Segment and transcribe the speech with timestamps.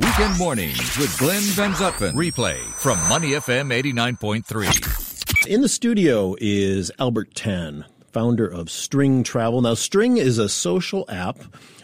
[0.00, 2.14] Weekend mornings with Glenn Van Zutphen.
[2.14, 5.46] Replay from Money FM 89.3.
[5.46, 9.62] In the studio is Albert Tan, founder of String Travel.
[9.62, 11.38] Now, String is a social app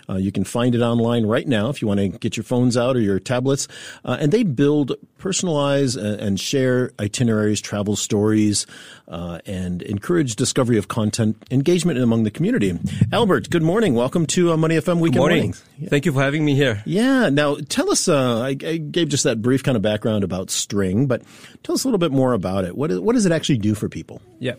[0.09, 2.77] uh, you can find it online right now if you want to get your phones
[2.77, 3.67] out or your tablets.
[4.05, 8.67] Uh, and they build, personalize, and, and share itineraries, travel stories,
[9.09, 12.79] uh, and encourage discovery of content engagement among the community.
[13.13, 13.95] Albert, good morning.
[13.95, 15.39] Welcome to uh, Money FM Weekend good morning.
[15.39, 15.65] Mornings.
[15.79, 15.89] Yeah.
[15.89, 16.83] Thank you for having me here.
[16.87, 17.29] Yeah.
[17.29, 18.09] Now, tell us.
[18.09, 21.23] Uh, I, I, gave just that brief kind of background about String, but
[21.63, 22.77] tell us a little bit more about it.
[22.77, 24.23] What, is, what does it actually do for people?
[24.39, 24.55] Yeah.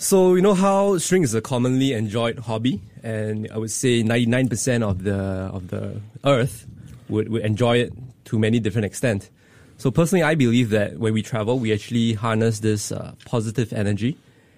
[0.00, 4.88] So you know how string is a commonly enjoyed hobby, and I would say 99%
[4.88, 6.68] of the of the Earth
[7.08, 7.92] would, would enjoy it
[8.26, 9.28] to many different extent.
[9.76, 14.16] So personally, I believe that when we travel, we actually harness this uh, positive energy,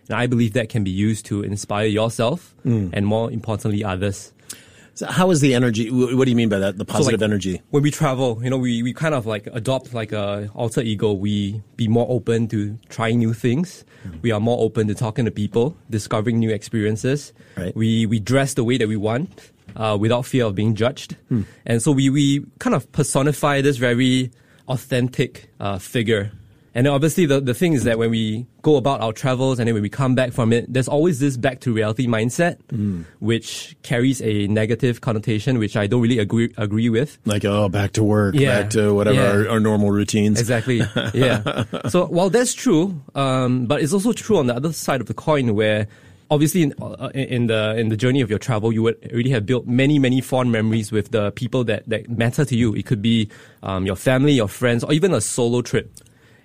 [0.08, 2.90] and I believe that can be used to inspire yourself mm.
[2.92, 4.34] and more importantly others.
[4.94, 5.90] So how is the energy?
[5.90, 6.76] What do you mean by that?
[6.78, 7.62] The positive so like, energy.
[7.70, 11.12] When we travel, you know, we, we kind of like adopt like a alter ego.
[11.12, 13.84] We be more open to trying new things.
[14.06, 14.22] Mm.
[14.22, 17.32] We are more open to talking to people, discovering new experiences.
[17.56, 17.74] Right.
[17.74, 21.16] We we dress the way that we want, uh, without fear of being judged.
[21.30, 21.46] Mm.
[21.66, 24.30] And so we we kind of personify this very
[24.68, 26.32] authentic uh, figure
[26.74, 29.74] and obviously, the, the thing is that when we go about our travels and then
[29.74, 33.04] when we come back from it, there's always this back to reality mindset, mm.
[33.18, 37.18] which carries a negative connotation, which I don't really agree agree with.
[37.24, 38.62] Like, oh, back to work, yeah.
[38.62, 39.30] back to whatever yeah.
[39.30, 40.38] our, our, normal routines.
[40.38, 40.82] Exactly.
[41.12, 41.64] Yeah.
[41.88, 45.14] so while that's true, um, but it's also true on the other side of the
[45.14, 45.88] coin where
[46.30, 49.44] obviously in, uh, in, the in the journey of your travel, you would already have
[49.44, 52.74] built many many fond memories with the people that that matter to you.
[52.74, 53.28] It could be
[53.64, 55.90] um, your family, your friends, or even a solo trip.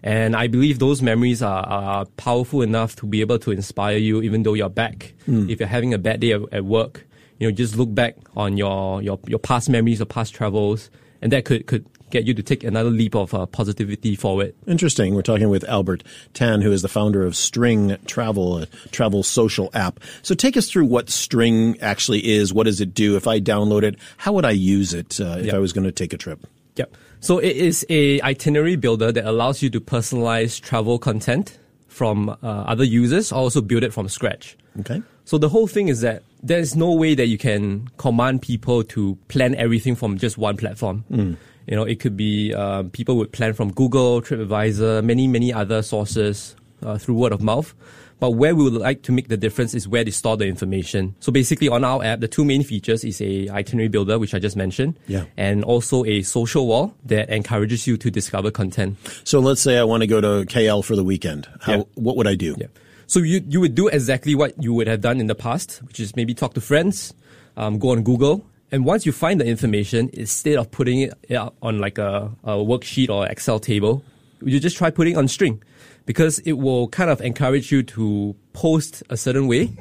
[0.05, 4.21] And I believe those memories are, are powerful enough to be able to inspire you,
[4.21, 5.13] even though you're back.
[5.27, 5.49] Mm.
[5.49, 7.07] If you're having a bad day at, at, work,
[7.39, 10.91] you know, just look back on your, your, your past memories or past travels,
[11.23, 14.53] and that could, could get you to take another leap of uh, positivity forward.
[14.67, 15.15] Interesting.
[15.15, 16.03] We're talking with Albert
[16.35, 19.99] Tan, who is the founder of String Travel, a travel social app.
[20.21, 22.53] So take us through what String actually is.
[22.53, 23.15] What does it do?
[23.15, 25.55] If I download it, how would I use it uh, if yep.
[25.55, 26.45] I was going to take a trip?
[26.75, 26.95] Yep.
[27.19, 32.35] So it is a itinerary builder that allows you to personalize travel content from uh,
[32.43, 34.57] other users, also build it from scratch.
[34.81, 35.01] Okay.
[35.23, 39.17] So the whole thing is that there's no way that you can command people to
[39.27, 41.03] plan everything from just one platform.
[41.11, 41.37] Mm.
[41.67, 45.81] You know, it could be uh, people would plan from Google, TripAdvisor, many many other
[45.81, 47.73] sources uh, through word of mouth.
[48.19, 51.15] But where we would like to make the difference is where they store the information.
[51.19, 54.39] So basically on our app, the two main features is a itinerary builder, which I
[54.39, 55.25] just mentioned, yeah.
[55.35, 58.97] and also a social wall that encourages you to discover content.
[59.25, 61.47] So let's say I want to go to KL for the weekend.
[61.61, 61.83] How, yeah.
[61.95, 62.55] what would I do?
[62.57, 62.67] Yeah.
[63.07, 65.99] So you, you would do exactly what you would have done in the past, which
[65.99, 67.13] is maybe talk to friends,
[67.57, 71.13] um, go on Google, and once you find the information, instead of putting it
[71.61, 74.03] on like a, a worksheet or Excel table,
[74.41, 75.61] you just try putting on string
[76.05, 79.71] because it will kind of encourage you to post a certain way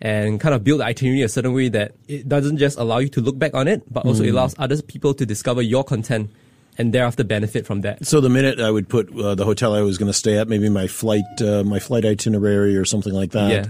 [0.00, 3.08] and kind of build the itinerary a certain way that it doesn't just allow you
[3.08, 4.30] to look back on it, but also mm.
[4.30, 6.30] allows other people to discover your content
[6.80, 8.06] and thereafter benefit from that.
[8.06, 10.48] So the minute I would put uh, the hotel I was going to stay at,
[10.48, 13.50] maybe my flight, uh, my flight itinerary or something like that.
[13.50, 13.66] Yeah.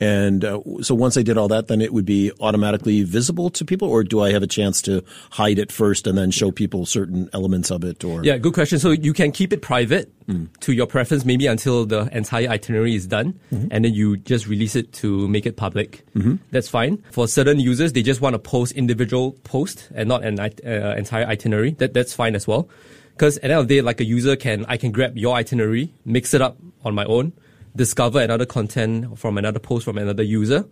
[0.00, 3.64] And uh, so once I did all that, then it would be automatically visible to
[3.64, 6.84] people, or do I have a chance to hide it first and then show people
[6.84, 8.02] certain elements of it?
[8.02, 8.78] Or yeah, good question.
[8.78, 10.48] So you can keep it private mm.
[10.60, 13.68] to your preference, maybe until the entire itinerary is done, mm-hmm.
[13.70, 16.04] and then you just release it to make it public.
[16.16, 16.36] Mm-hmm.
[16.50, 17.02] That's fine.
[17.12, 21.24] For certain users, they just want to post individual post and not an uh, entire
[21.24, 21.70] itinerary.
[21.78, 22.53] That that's fine as well.
[22.62, 25.36] Because at the end of the day, like a user can, I can grab your
[25.36, 27.32] itinerary, mix it up on my own,
[27.76, 30.66] discover another content from another post from another user,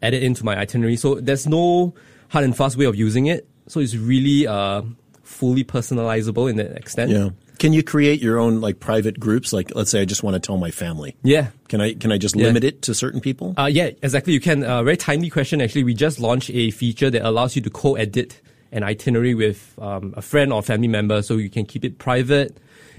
[0.00, 0.96] add it into my itinerary.
[0.96, 1.94] So there's no
[2.28, 3.46] hard and fast way of using it.
[3.68, 4.82] So it's really uh,
[5.22, 7.10] fully personalizable in that extent.
[7.10, 7.30] Yeah.
[7.58, 9.52] Can you create your own like private groups?
[9.52, 11.14] Like, let's say I just want to tell my family.
[11.22, 11.48] Yeah.
[11.68, 12.46] Can I can I just yeah.
[12.46, 13.54] limit it to certain people?
[13.56, 14.32] Uh, yeah, exactly.
[14.32, 14.64] You can.
[14.64, 15.60] Uh, very timely question.
[15.60, 18.40] Actually, we just launched a feature that allows you to co-edit
[18.72, 22.56] an itinerary with um, a friend or family member, so you can keep it private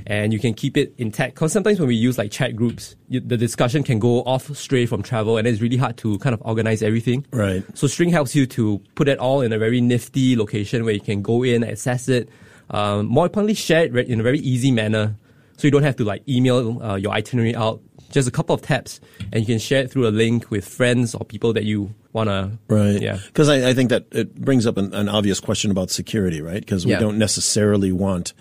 [0.08, 1.36] and you can keep it intact.
[1.36, 4.86] Because sometimes when we use like chat groups, you, the discussion can go off stray
[4.86, 7.26] from travel, and it's really hard to kind of organize everything.
[7.32, 7.64] Right.
[7.78, 11.02] So String helps you to put it all in a very nifty location where you
[11.02, 12.30] can go in, access it.
[12.70, 15.16] Um, more importantly, share it in a very easy manner,
[15.58, 17.82] so you don't have to like email uh, your itinerary out.
[18.12, 19.02] Just a couple of taps,
[19.32, 22.30] and you can share it through a link with friends or people that you want
[22.30, 22.52] to.
[22.68, 23.02] Right.
[23.02, 23.18] Yeah.
[23.26, 26.60] Because I, I, think that it brings up an, an obvious question about security, right?
[26.60, 27.00] Because we yeah.
[27.00, 28.34] don't necessarily want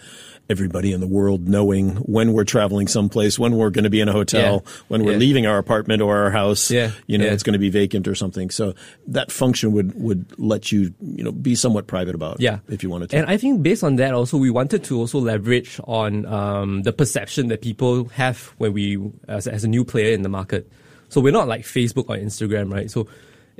[0.52, 4.08] everybody in the world knowing when we're traveling someplace, when we're going to be in
[4.08, 4.72] a hotel, Yeah.
[4.88, 5.24] when we're Yeah.
[5.26, 6.70] leaving our apartment or our house.
[6.70, 6.92] Yeah.
[7.08, 8.50] You know, it's going to be vacant or something.
[8.50, 8.74] So
[9.08, 12.36] that function would would let you you know be somewhat private about.
[12.38, 12.58] Yeah.
[12.68, 13.16] If you wanted to.
[13.16, 16.92] And I think based on that also, we wanted to also leverage on um, the
[16.92, 20.70] perception that people have when we, as, as a new player in the market.
[21.08, 22.90] So we're not like Facebook or Instagram, right?
[22.90, 23.06] So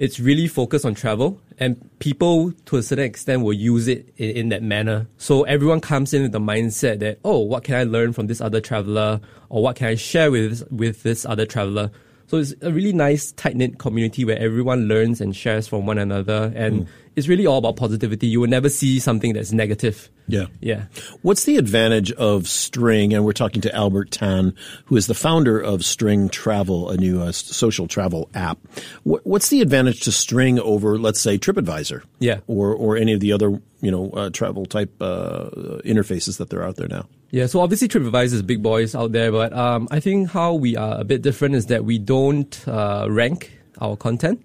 [0.03, 4.31] it's really focused on travel and people to a certain extent will use it in,
[4.31, 5.07] in that manner.
[5.17, 8.41] So everyone comes in with the mindset that, oh, what can I learn from this
[8.41, 11.93] other traveler or what can I share with, with this other traveler?
[12.27, 15.99] So it's a really nice tight knit community where everyone learns and shares from one
[15.99, 16.93] another, and hmm.
[17.17, 18.27] It's really all about positivity.
[18.27, 20.09] You will never see something that's negative.
[20.29, 20.47] Yeah.
[20.61, 20.85] Yeah.
[21.23, 23.13] What's the advantage of String?
[23.13, 24.55] And we're talking to Albert Tan,
[24.87, 28.59] who is the founder of String Travel, a new uh, social travel app.
[29.03, 32.03] What, what's the advantage to String over, let's say, TripAdvisor?
[32.19, 32.41] Yeah.
[32.47, 35.51] Or or any of the other you know uh, travel type uh,
[35.85, 37.07] interfaces that they're out there now.
[37.31, 40.77] Yeah, so obviously TripAdvisor is big boys out there, but um, I think how we
[40.77, 44.43] are a bit different is that we don't uh, rank our content,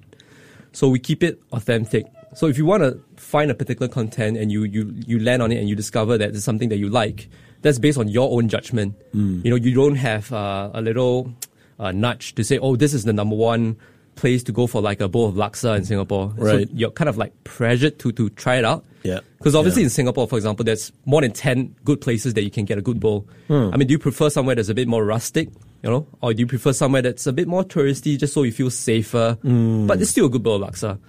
[0.71, 2.05] so we keep it authentic.
[2.35, 5.51] So if you want to find a particular content and you you you land on
[5.51, 7.29] it and you discover that it's something that you like,
[7.61, 8.95] that's based on your own judgment.
[9.13, 11.33] You know, you don't have uh, a little
[11.79, 13.77] uh, nudge to say, oh, this is the number one
[14.15, 16.33] place to go for like a bowl of laksa in Singapore.
[16.37, 16.67] Right.
[16.67, 18.83] So you're kind of like pressured to to try it out.
[19.03, 19.19] Yeah.
[19.37, 19.87] Because obviously Yeah.
[19.87, 22.81] in Singapore, for example, there's more than 10 good places that you can get a
[22.81, 23.27] good bowl.
[23.47, 23.69] Hmm.
[23.71, 25.49] I mean, do you prefer somewhere that's a bit more rustic,
[25.83, 26.07] you know?
[26.21, 29.37] Or do you prefer somewhere that's a bit more touristy just so you feel safer?
[29.41, 29.87] Hmm.
[29.87, 30.99] But it's still a good bowl of laksa.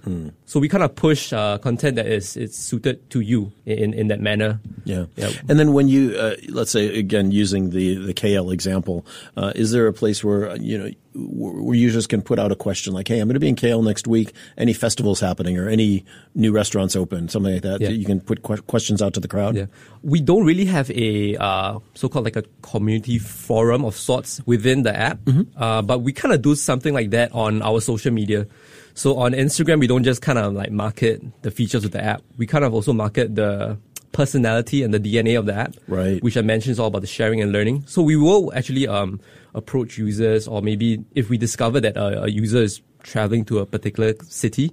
[0.45, 4.07] So we kind of push uh, content that is it's suited to you in, in
[4.07, 4.59] that manner.
[4.83, 5.05] Yeah.
[5.15, 5.31] Yeah.
[5.47, 9.05] And then when you, uh, let's say again, using the, the KL example,
[9.37, 12.93] uh, is there a place where, you know, where users can put out a question
[12.93, 14.33] like, Hey, I'm going to be in KL next week.
[14.57, 17.81] Any festivals happening or any new restaurants open, something like that.
[17.81, 17.89] Yeah.
[17.89, 19.55] You can put que- questions out to the crowd.
[19.55, 19.65] Yeah.
[20.03, 24.95] We don't really have a uh, so-called like a community forum of sorts within the
[24.95, 25.19] app,
[25.57, 28.47] uh, but we kind of do something like that on our social media.
[28.93, 32.21] So on Instagram, we don't just kind of like market the features of the app.
[32.37, 33.77] We kind of also market the
[34.11, 36.21] personality and the DNA of the app, Right.
[36.23, 37.83] Which I mentioned is all about the sharing and learning.
[37.87, 39.19] So we will actually um,
[39.53, 43.65] approach users, or maybe if we discover that a, a user is traveling to a
[43.65, 44.71] particular city,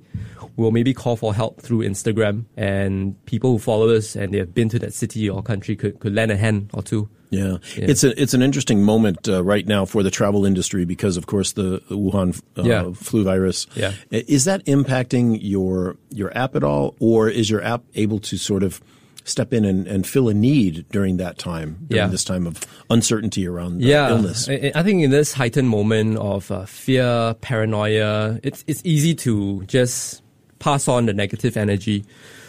[0.57, 4.53] we'll maybe call for help through Instagram, and people who follow us and they have
[4.55, 7.09] been to that city or country could, could lend a hand or two.
[7.31, 7.59] Yeah.
[7.75, 11.27] It's a, it's an interesting moment uh, right now for the travel industry because, of
[11.27, 12.93] course, the, the Wuhan uh, Yeah.
[12.95, 13.67] flu virus.
[13.75, 13.93] Yeah.
[14.11, 18.63] Is that impacting your your app at all, or is your app able to sort
[18.63, 18.81] of
[19.27, 22.07] step in and, and fill a need during that time, during Yeah.
[22.07, 24.49] this time of uncertainty around yeah, illness?
[24.49, 29.65] I, I think in this heightened moment of uh, fear, paranoia, it's it's easy to
[29.67, 30.23] just
[30.61, 32.05] pass on the negative energy.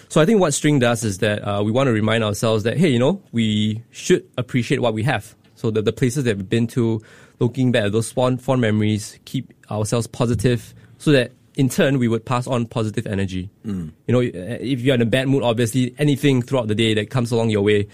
[0.09, 2.77] So I think what String does is that uh, we want to remind ourselves that
[2.77, 5.35] hey, you know, we should appreciate what we have.
[5.55, 7.01] So the the places that we've been to,
[7.39, 12.07] looking back at those fond fond memories, keep ourselves positive, so that in turn we
[12.07, 13.49] would pass on positive energy.
[13.65, 17.31] You know, if you're in a bad mood, obviously anything throughout the day that comes
[17.31, 17.87] along your way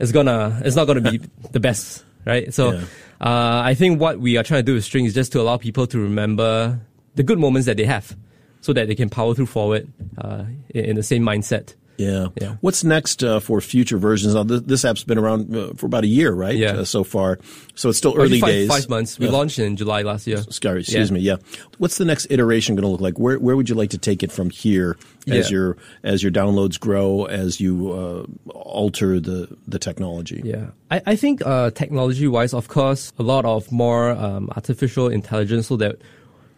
[0.00, 1.18] it's gonna it's not gonna be
[1.52, 2.52] the best, right?
[2.52, 2.80] So Yeah.
[3.20, 5.58] uh, I think what we are trying to do with String is just to allow
[5.58, 6.80] people to remember
[7.14, 8.16] the good moments that they have,
[8.62, 9.86] so that they can power through forward
[10.18, 11.74] uh, in the same mindset.
[12.02, 12.26] Yeah.
[12.40, 12.56] Yeah.
[12.60, 14.34] What's next uh, for future versions?
[14.34, 16.56] Now, this, this app's been around uh, for about a year, right?
[16.56, 16.72] Yeah.
[16.72, 17.38] Uh, so far,
[17.74, 18.68] so it's still Maybe early five, days.
[18.68, 19.18] Five months.
[19.18, 20.38] We launched in July last year.
[20.50, 21.14] Sorry, excuse Yeah.
[21.14, 21.20] me.
[21.20, 21.36] Yeah.
[21.78, 23.18] What's the next iteration going to look like?
[23.18, 24.96] Where where would you like to take it from here
[25.28, 25.54] as Yeah.
[25.56, 30.40] your as your downloads grow, as you uh, alter the the technology?
[30.44, 35.08] Yeah, I, I think uh, technology wise, of course, a lot of more um, artificial
[35.08, 35.96] intelligence so that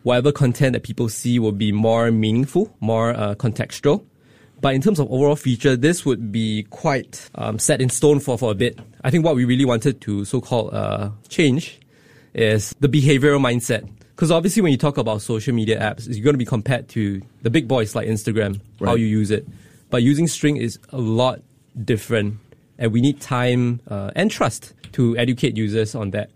[0.03, 4.05] whatever content that people see will be more meaningful, more uh, contextual.
[4.65, 8.39] But in terms of overall feature, this would be quite um, set in stone for,
[8.39, 8.79] for a bit.
[9.03, 11.79] I think what we really wanted to so called uh, change
[12.33, 13.87] is the behavioral mindset.
[14.17, 17.21] Because obviously, when you talk about social media apps, you're going to be compared to
[17.43, 19.47] the big boys like Instagram, how you use it.
[19.91, 21.43] But using String is a lot
[21.85, 22.39] different,
[22.79, 26.31] and we need time uh, and trust to educate users on that.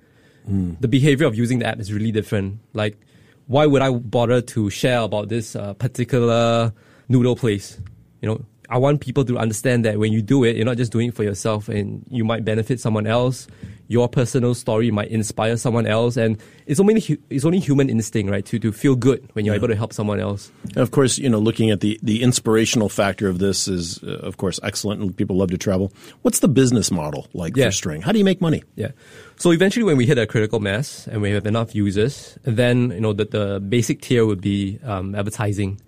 [0.82, 2.58] The behavior of using the app is really different.
[2.75, 2.99] Like,
[3.47, 6.75] why would I bother to share about this uh, particular
[7.08, 7.80] noodle place?
[8.20, 10.92] You know, I want people to understand that when you do it, you're not just
[10.92, 13.46] doing it for yourself, and you might benefit someone else.
[13.90, 18.44] Your personal story might inspire someone else, and it's only it's only human instinct, right,
[18.44, 20.50] to to feel good when you're able to help someone else.
[20.64, 24.18] And of course, you know, looking at the the inspirational factor of this is, uh,
[24.20, 25.90] of course, excellent, and people love to travel.
[26.20, 27.66] What's the business model like Yeah.
[27.66, 28.02] for String?
[28.02, 28.62] How do you make money?
[28.76, 28.90] Yeah.
[29.37, 33.00] So eventually, when we hit a critical mass and we have enough users, then you
[33.00, 35.80] know the, the basic tier would be um, advertising,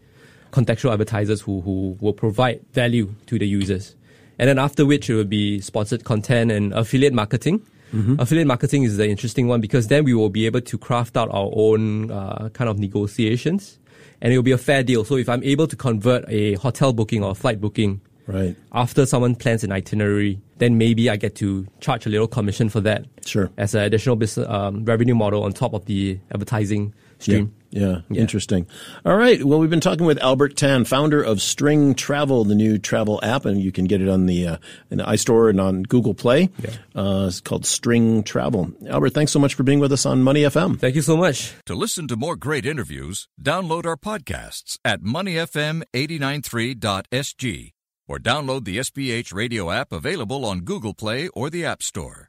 [0.53, 3.95] contextual advertisers who who will provide value to the users.
[4.39, 7.61] And then after which it will be sponsored content and affiliate marketing.
[7.93, 8.21] Mm-hmm.
[8.21, 11.29] Affiliate marketing is the interesting one because then we will be able to craft out
[11.31, 13.81] our own uh, kind of negotiations
[14.21, 15.05] and it will be a fair deal.
[15.05, 19.07] So if I'm able to convert a hotel booking or a flight booking right after
[19.07, 23.07] someone plans an itinerary, then maybe I get to charge a little commission for that.
[23.27, 23.51] Sure.
[23.57, 27.53] As an additional business um, revenue model on top of the advertising stream.
[27.71, 28.67] Yeah, yeah, interesting.
[29.05, 29.45] All right.
[29.45, 33.45] Well, we've been talking with Albert Tan, founder of String Travel, the new travel app,
[33.45, 34.57] and you can get it on the uh,
[34.91, 36.51] in the iStore and on Google Play.
[36.59, 36.71] Yeah.
[36.95, 38.73] Uh, it's called String Travel.
[38.89, 40.81] Albert, thanks so much for being with us on Money FM.
[40.81, 41.55] Thank you so much.
[41.67, 47.73] To listen to more great interviews, download our podcasts at moneyfm893.sg
[48.09, 52.27] or download the SPH radio app available on Google Play or the App Store.